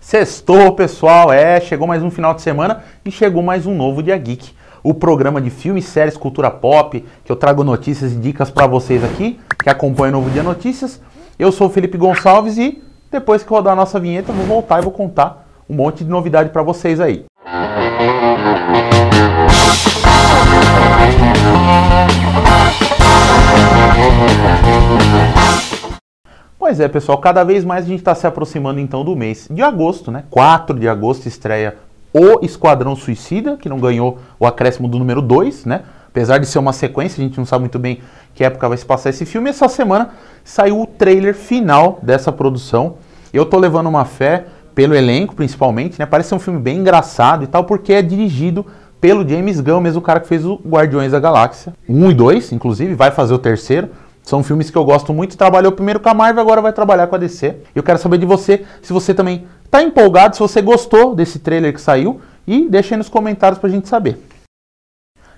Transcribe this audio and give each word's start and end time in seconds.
Sextou, 0.00 0.72
pessoal, 0.72 1.30
é, 1.30 1.60
chegou 1.60 1.86
mais 1.86 2.02
um 2.02 2.10
final 2.10 2.32
de 2.32 2.40
semana 2.40 2.82
e 3.04 3.10
chegou 3.10 3.42
mais 3.42 3.66
um 3.66 3.74
novo 3.74 4.02
Dia 4.02 4.16
Geek. 4.16 4.52
O 4.82 4.94
programa 4.94 5.42
de 5.42 5.50
filmes, 5.50 5.84
séries, 5.84 6.16
cultura 6.16 6.50
pop, 6.50 7.04
que 7.22 7.30
eu 7.30 7.36
trago 7.36 7.62
notícias 7.62 8.12
e 8.12 8.16
dicas 8.16 8.50
para 8.50 8.66
vocês 8.66 9.04
aqui, 9.04 9.38
que 9.62 9.68
acompanham 9.68 10.14
o 10.14 10.22
Novo 10.22 10.30
Dia 10.30 10.42
Notícias. 10.42 11.02
Eu 11.38 11.52
sou 11.52 11.66
o 11.66 11.70
Felipe 11.70 11.98
Gonçalves 11.98 12.56
e 12.56 12.82
depois 13.12 13.42
que 13.42 13.50
rodar 13.50 13.74
a 13.74 13.76
nossa 13.76 14.00
vinheta, 14.00 14.32
vou 14.32 14.46
voltar 14.46 14.78
e 14.78 14.82
vou 14.82 14.92
contar 14.92 15.46
um 15.68 15.74
monte 15.74 16.02
de 16.02 16.08
novidade 16.08 16.48
para 16.48 16.62
vocês 16.62 16.98
aí. 16.98 17.26
Pois 26.70 26.78
é, 26.78 26.86
pessoal, 26.86 27.18
cada 27.18 27.42
vez 27.42 27.64
mais 27.64 27.84
a 27.84 27.88
gente 27.88 27.98
está 27.98 28.14
se 28.14 28.28
aproximando 28.28 28.78
então 28.78 29.04
do 29.04 29.16
mês 29.16 29.48
de 29.50 29.60
agosto, 29.60 30.12
né? 30.12 30.22
4 30.30 30.78
de 30.78 30.88
agosto 30.88 31.26
estreia 31.26 31.74
O 32.14 32.44
Esquadrão 32.46 32.94
Suicida, 32.94 33.56
que 33.56 33.68
não 33.68 33.80
ganhou 33.80 34.20
o 34.38 34.46
acréscimo 34.46 34.86
do 34.86 34.96
número 34.96 35.20
2, 35.20 35.64
né? 35.64 35.80
Apesar 36.06 36.38
de 36.38 36.46
ser 36.46 36.60
uma 36.60 36.72
sequência, 36.72 37.20
a 37.20 37.26
gente 37.26 37.36
não 37.36 37.44
sabe 37.44 37.62
muito 37.62 37.76
bem 37.76 37.98
que 38.36 38.44
época 38.44 38.68
vai 38.68 38.78
se 38.78 38.86
passar 38.86 39.10
esse 39.10 39.26
filme. 39.26 39.50
Essa 39.50 39.68
semana 39.68 40.10
saiu 40.44 40.80
o 40.80 40.86
trailer 40.86 41.34
final 41.34 41.98
dessa 42.02 42.30
produção. 42.30 42.98
Eu 43.34 43.44
tô 43.44 43.58
levando 43.58 43.88
uma 43.88 44.04
fé 44.04 44.44
pelo 44.72 44.94
elenco, 44.94 45.34
principalmente, 45.34 45.98
né? 45.98 46.06
Parece 46.06 46.28
ser 46.28 46.36
um 46.36 46.38
filme 46.38 46.60
bem 46.60 46.78
engraçado 46.78 47.42
e 47.42 47.48
tal, 47.48 47.64
porque 47.64 47.94
é 47.94 48.00
dirigido 48.00 48.64
pelo 49.00 49.28
James 49.28 49.58
Gunn, 49.58 49.80
mesmo 49.80 49.98
o 49.98 50.02
cara 50.02 50.20
que 50.20 50.28
fez 50.28 50.46
o 50.46 50.60
Guardiões 50.64 51.10
da 51.10 51.18
Galáxia. 51.18 51.74
1 51.88 52.10
e 52.12 52.14
2, 52.14 52.52
inclusive, 52.52 52.94
vai 52.94 53.10
fazer 53.10 53.34
o 53.34 53.38
terceiro. 53.38 53.88
São 54.30 54.44
filmes 54.44 54.70
que 54.70 54.78
eu 54.78 54.84
gosto 54.84 55.12
muito. 55.12 55.36
Trabalhou 55.36 55.72
primeiro 55.72 55.98
com 55.98 56.08
a 56.08 56.14
Marvel, 56.14 56.40
agora 56.40 56.62
vai 56.62 56.72
trabalhar 56.72 57.08
com 57.08 57.16
a 57.16 57.18
DC. 57.18 57.56
Eu 57.74 57.82
quero 57.82 57.98
saber 57.98 58.16
de 58.16 58.24
você 58.24 58.64
se 58.80 58.92
você 58.92 59.12
também 59.12 59.44
está 59.64 59.82
empolgado, 59.82 60.36
se 60.36 60.40
você 60.40 60.62
gostou 60.62 61.16
desse 61.16 61.40
trailer 61.40 61.74
que 61.74 61.80
saiu 61.80 62.20
e 62.46 62.68
deixa 62.68 62.94
aí 62.94 62.96
nos 62.96 63.08
comentários 63.08 63.58
para 63.58 63.68
a 63.68 63.72
gente 63.72 63.88
saber. 63.88 64.24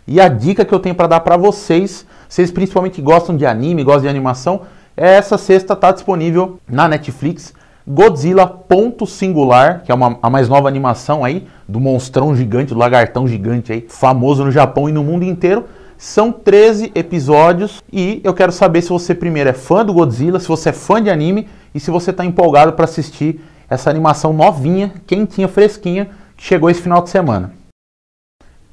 E 0.06 0.20
a 0.20 0.28
dica 0.28 0.62
que 0.62 0.74
eu 0.74 0.78
tenho 0.78 0.94
para 0.94 1.06
dar 1.06 1.20
para 1.20 1.38
vocês, 1.38 2.04
vocês 2.28 2.50
principalmente 2.50 3.00
gostam 3.00 3.34
de 3.34 3.46
anime, 3.46 3.82
gostam 3.82 4.02
de 4.02 4.08
animação, 4.08 4.60
é 4.94 5.14
essa 5.14 5.38
sexta 5.38 5.72
está 5.72 5.90
disponível 5.90 6.60
na 6.68 6.86
Netflix. 6.86 7.54
Godzilla 7.88 8.46
Ponto 8.46 9.06
Singular, 9.06 9.84
que 9.86 9.90
é 9.90 9.94
uma, 9.94 10.18
a 10.20 10.28
mais 10.28 10.50
nova 10.50 10.68
animação 10.68 11.24
aí 11.24 11.48
do 11.66 11.80
monstrão 11.80 12.36
gigante, 12.36 12.74
do 12.74 12.78
lagartão 12.78 13.26
gigante 13.26 13.72
aí, 13.72 13.86
famoso 13.88 14.44
no 14.44 14.50
Japão 14.50 14.86
e 14.86 14.92
no 14.92 15.02
mundo 15.02 15.24
inteiro. 15.24 15.64
São 16.04 16.32
13 16.32 16.90
episódios 16.96 17.80
e 17.92 18.20
eu 18.24 18.34
quero 18.34 18.50
saber 18.50 18.82
se 18.82 18.88
você 18.88 19.14
primeiro 19.14 19.50
é 19.50 19.52
fã 19.52 19.84
do 19.84 19.94
Godzilla, 19.94 20.40
se 20.40 20.48
você 20.48 20.70
é 20.70 20.72
fã 20.72 21.00
de 21.00 21.08
anime 21.08 21.46
e 21.72 21.78
se 21.78 21.92
você 21.92 22.10
está 22.10 22.24
empolgado 22.24 22.72
para 22.72 22.86
assistir 22.86 23.40
essa 23.70 23.88
animação 23.88 24.32
novinha, 24.32 24.94
quentinha, 25.06 25.46
fresquinha, 25.46 26.10
que 26.36 26.42
chegou 26.42 26.68
esse 26.68 26.82
final 26.82 27.02
de 27.02 27.08
semana. 27.08 27.52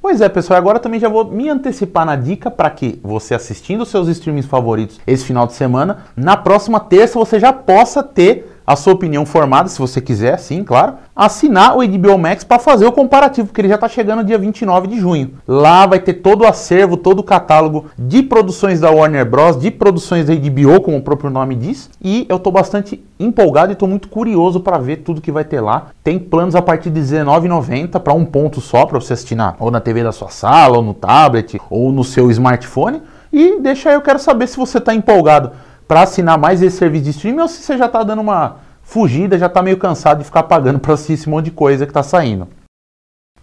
Pois 0.02 0.20
é, 0.20 0.28
pessoal, 0.28 0.58
agora 0.58 0.80
também 0.80 0.98
já 0.98 1.08
vou 1.08 1.24
me 1.24 1.48
antecipar 1.48 2.04
na 2.04 2.16
dica 2.16 2.50
para 2.50 2.68
que 2.68 2.98
você 3.00 3.32
assistindo 3.32 3.86
seus 3.86 4.08
streamings 4.08 4.46
favoritos 4.46 4.98
esse 5.06 5.24
final 5.24 5.46
de 5.46 5.52
semana, 5.52 6.06
na 6.16 6.36
próxima 6.36 6.80
terça 6.80 7.16
você 7.16 7.38
já 7.38 7.52
possa 7.52 8.02
ter 8.02 8.49
a 8.70 8.76
sua 8.76 8.92
opinião 8.92 9.26
formada, 9.26 9.68
se 9.68 9.80
você 9.80 10.00
quiser, 10.00 10.38
sim, 10.38 10.62
claro, 10.62 10.94
assinar 11.14 11.76
o 11.76 11.84
HBO 11.84 12.16
Max 12.16 12.44
para 12.44 12.60
fazer 12.60 12.86
o 12.86 12.92
comparativo, 12.92 13.48
porque 13.48 13.60
ele 13.60 13.68
já 13.68 13.74
está 13.74 13.88
chegando 13.88 14.22
dia 14.22 14.38
29 14.38 14.86
de 14.86 15.00
junho. 15.00 15.32
Lá 15.46 15.86
vai 15.86 15.98
ter 15.98 16.14
todo 16.14 16.42
o 16.42 16.46
acervo, 16.46 16.96
todo 16.96 17.18
o 17.18 17.24
catálogo 17.24 17.86
de 17.98 18.22
produções 18.22 18.78
da 18.78 18.88
Warner 18.88 19.28
Bros, 19.28 19.58
de 19.58 19.72
produções 19.72 20.26
da 20.26 20.34
HBO, 20.36 20.80
como 20.82 20.98
o 20.98 21.02
próprio 21.02 21.30
nome 21.30 21.56
diz, 21.56 21.90
e 22.00 22.26
eu 22.28 22.36
estou 22.36 22.52
bastante 22.52 23.04
empolgado 23.18 23.72
e 23.72 23.74
estou 23.74 23.88
muito 23.88 24.06
curioso 24.06 24.60
para 24.60 24.78
ver 24.78 24.98
tudo 24.98 25.20
que 25.20 25.32
vai 25.32 25.42
ter 25.42 25.60
lá. 25.60 25.88
Tem 26.04 26.16
planos 26.16 26.54
a 26.54 26.62
partir 26.62 26.90
de 26.90 27.00
R$19,90 27.00 27.98
para 27.98 28.14
um 28.14 28.24
ponto 28.24 28.60
só 28.60 28.86
para 28.86 29.00
você 29.00 29.14
assistir 29.14 29.34
na, 29.34 29.56
ou 29.58 29.72
na 29.72 29.80
TV 29.80 30.04
da 30.04 30.12
sua 30.12 30.28
sala, 30.28 30.76
ou 30.76 30.82
no 30.82 30.94
tablet, 30.94 31.60
ou 31.68 31.90
no 31.90 32.04
seu 32.04 32.30
smartphone. 32.30 33.02
E 33.32 33.60
deixa 33.60 33.88
aí, 33.88 33.96
eu 33.96 34.00
quero 34.00 34.20
saber 34.20 34.46
se 34.46 34.56
você 34.56 34.78
está 34.78 34.94
empolgado 34.94 35.50
para 35.90 36.02
assinar 36.02 36.38
mais 36.38 36.62
esse 36.62 36.76
serviço 36.76 37.02
de 37.02 37.10
streaming 37.10 37.40
ou 37.40 37.48
se 37.48 37.60
você 37.64 37.76
já 37.76 37.86
está 37.86 38.04
dando 38.04 38.22
uma 38.22 38.58
fugida, 38.80 39.36
já 39.36 39.46
está 39.46 39.60
meio 39.60 39.76
cansado 39.76 40.18
de 40.18 40.24
ficar 40.24 40.44
pagando 40.44 40.78
para 40.78 40.94
assistir 40.94 41.14
esse 41.14 41.28
monte 41.28 41.46
de 41.46 41.50
coisa 41.50 41.84
que 41.84 41.90
está 41.90 42.00
saindo. 42.00 42.46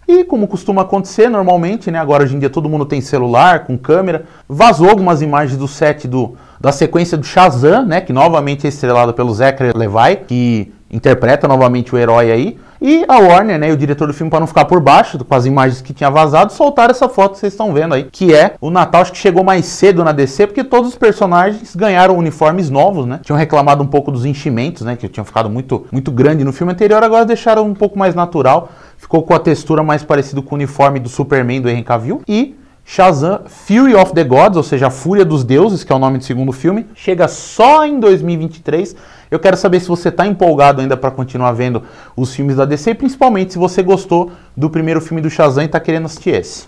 E 0.08 0.24
como 0.24 0.48
costuma 0.48 0.80
acontecer 0.80 1.28
normalmente, 1.28 1.90
né, 1.90 1.98
agora 1.98 2.24
hoje 2.24 2.34
em 2.34 2.38
dia 2.38 2.48
todo 2.48 2.66
mundo 2.66 2.86
tem 2.86 3.02
celular 3.02 3.66
com 3.66 3.76
câmera, 3.76 4.24
vazou 4.48 4.88
algumas 4.88 5.20
imagens 5.20 5.58
do 5.58 5.68
set 5.68 6.08
do, 6.08 6.36
da 6.58 6.72
sequência 6.72 7.18
do 7.18 7.26
Shazam, 7.26 7.84
né, 7.84 8.00
que 8.00 8.14
novamente 8.14 8.64
é 8.64 8.70
estrelado 8.70 9.12
pelo 9.12 9.34
Zachary 9.34 9.76
Levi, 9.76 10.16
que 10.26 10.72
interpreta 10.90 11.46
novamente 11.46 11.94
o 11.94 11.98
herói 11.98 12.32
aí. 12.32 12.58
E 12.80 13.04
a 13.08 13.18
Warner, 13.18 13.58
né, 13.58 13.72
o 13.72 13.76
diretor 13.76 14.06
do 14.06 14.14
filme, 14.14 14.30
para 14.30 14.40
não 14.40 14.46
ficar 14.46 14.64
por 14.64 14.80
baixo 14.80 15.18
com 15.24 15.34
as 15.34 15.46
imagens 15.46 15.80
que 15.80 15.92
tinha 15.92 16.10
vazado, 16.10 16.52
soltaram 16.52 16.92
essa 16.92 17.08
foto 17.08 17.32
que 17.32 17.38
vocês 17.38 17.52
estão 17.52 17.72
vendo 17.72 17.94
aí, 17.94 18.04
que 18.04 18.32
é 18.32 18.54
o 18.60 18.70
Natal, 18.70 19.02
acho 19.02 19.12
que 19.12 19.18
chegou 19.18 19.42
mais 19.42 19.66
cedo 19.66 20.04
na 20.04 20.12
DC, 20.12 20.46
porque 20.46 20.62
todos 20.62 20.90
os 20.90 20.96
personagens 20.96 21.74
ganharam 21.74 22.16
uniformes 22.16 22.70
novos, 22.70 23.06
né? 23.06 23.20
Tinham 23.22 23.36
reclamado 23.36 23.82
um 23.82 23.86
pouco 23.86 24.12
dos 24.12 24.24
enchimentos, 24.24 24.82
né, 24.82 24.96
que 24.96 25.08
tinham 25.08 25.24
ficado 25.24 25.50
muito, 25.50 25.86
muito 25.90 26.10
grande 26.12 26.44
no 26.44 26.52
filme 26.52 26.72
anterior, 26.72 27.02
agora 27.02 27.24
deixaram 27.24 27.66
um 27.66 27.74
pouco 27.74 27.98
mais 27.98 28.14
natural, 28.14 28.70
ficou 28.96 29.22
com 29.22 29.34
a 29.34 29.38
textura 29.38 29.82
mais 29.82 30.02
parecida 30.02 30.40
com 30.40 30.54
o 30.54 30.58
uniforme 30.58 31.00
do 31.00 31.08
Superman 31.08 31.60
do 31.60 31.68
Henry 31.68 31.82
Cavill. 31.82 32.22
E 32.28 32.56
Shazam 32.90 33.40
Fury 33.46 33.94
of 33.94 34.14
the 34.14 34.24
Gods, 34.24 34.56
ou 34.56 34.62
seja, 34.62 34.86
a 34.86 34.90
Fúria 34.90 35.22
dos 35.22 35.44
Deuses, 35.44 35.84
que 35.84 35.92
é 35.92 35.94
o 35.94 35.98
nome 35.98 36.16
do 36.16 36.24
segundo 36.24 36.52
filme, 36.52 36.86
chega 36.94 37.28
só 37.28 37.84
em 37.84 38.00
2023. 38.00 38.96
Eu 39.30 39.38
quero 39.38 39.56
saber 39.56 39.80
se 39.80 39.88
você 39.88 40.08
está 40.08 40.26
empolgado 40.26 40.80
ainda 40.80 40.96
para 40.96 41.10
continuar 41.10 41.52
vendo 41.52 41.82
os 42.16 42.34
filmes 42.34 42.56
da 42.56 42.64
DC 42.64 42.94
principalmente 42.94 43.52
se 43.52 43.58
você 43.58 43.82
gostou 43.82 44.32
do 44.56 44.70
primeiro 44.70 45.00
filme 45.00 45.20
do 45.20 45.28
Shazam 45.28 45.62
e 45.62 45.66
está 45.66 45.78
querendo 45.78 46.06
assistir 46.06 46.30
esse. 46.30 46.66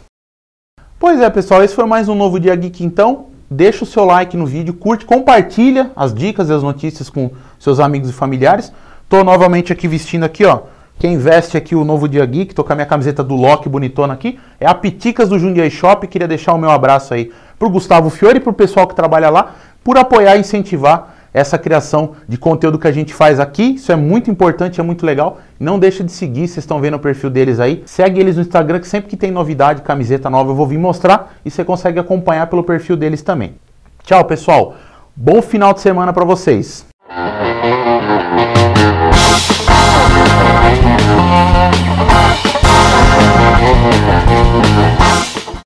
Pois 0.99 1.21
é, 1.21 1.31
pessoal, 1.31 1.63
esse 1.63 1.75
foi 1.75 1.87
mais 1.87 2.09
um 2.09 2.15
novo 2.15 2.39
Dia 2.39 2.55
Geek 2.55 2.85
então. 2.85 3.27
Deixa 3.51 3.83
o 3.83 3.87
seu 3.87 4.05
like 4.05 4.37
no 4.37 4.47
vídeo, 4.47 4.75
curte, 4.75 5.05
compartilha 5.05 5.91
as 5.97 6.15
dicas 6.15 6.51
e 6.51 6.53
as 6.53 6.63
notícias 6.63 7.11
com 7.11 7.31
seus 7.59 7.81
amigos 7.81 8.11
e 8.11 8.13
familiares. 8.13 8.73
Estou 9.03 9.25
novamente 9.25 9.73
aqui 9.73 9.89
vestindo 9.89 10.23
aqui, 10.23 10.45
ó, 10.45 10.61
quem 11.01 11.17
veste 11.17 11.57
aqui 11.57 11.75
o 11.75 11.83
novo 11.83 12.07
Dia 12.07 12.27
Geek, 12.27 12.55
tô 12.55 12.63
com 12.63 12.75
a 12.75 12.77
minha 12.77 12.87
camiseta 12.87 13.25
do 13.25 13.35
Loki 13.35 13.71
bonitona 13.71 14.13
aqui, 14.13 14.39
é 14.61 14.67
a 14.67 14.75
Piticas 14.75 15.31
do 15.31 15.39
Jundiaí 15.39 15.71
Shop. 15.71 16.07
Queria 16.07 16.29
deixar 16.29 16.53
o 16.53 16.59
meu 16.59 16.71
abraço 16.71 17.15
aí 17.15 17.33
pro 17.59 17.71
Gustavo 17.71 18.11
Fiore 18.11 18.37
e 18.37 18.41
pro 18.41 18.53
pessoal 18.53 18.87
que 18.87 18.95
trabalha 18.95 19.31
lá, 19.31 19.55
por 19.83 19.97
apoiar 19.97 20.37
e 20.37 20.41
incentivar 20.41 21.17
essa 21.33 21.59
criação 21.59 22.13
de 22.29 22.37
conteúdo 22.37 22.79
que 22.79 22.89
a 22.89 22.93
gente 22.93 23.15
faz 23.15 23.41
aqui. 23.41 23.75
Isso 23.75 23.93
é 23.93 23.97
muito 23.97 24.31
importante, 24.31 24.81
é 24.81 24.83
muito 24.83 25.05
legal. 25.07 25.39
Não 25.59 25.79
deixa 25.79 26.03
de 26.03 26.13
seguir, 26.13 26.49
vocês 26.49 26.59
estão 26.59 26.81
vendo 26.81 26.95
o 26.95 27.01
perfil 27.01 27.31
deles 27.31 27.61
aí. 27.61 27.83
Segue 27.87 28.21
eles 28.21 28.37
no 28.37 28.43
Instagram, 28.43 28.81
que 28.81 28.89
sempre 28.89 29.09
que 29.09 29.17
tem 29.17 29.31
novidade, 29.31 29.83
camiseta 29.83 30.29
nova, 30.29 30.51
eu 30.51 30.55
vou 30.55 30.67
vir 30.67 30.79
mostrar 30.79 31.35
e 31.45 31.51
você 31.51 31.65
consegue 31.65 31.99
acompanhar 31.99 32.47
pelo 32.49 32.63
perfil 32.63 32.97
deles 32.97 33.23
também. 33.23 33.55
Tchau, 34.03 34.25
pessoal. 34.25 34.75
Bom 35.15 35.43
final 35.43 35.73
de 35.73 35.81
semana 35.81 36.13
para 36.13 36.25
vocês. 36.25 36.87